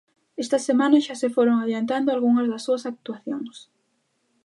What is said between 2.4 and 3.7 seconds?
das súas actuacións.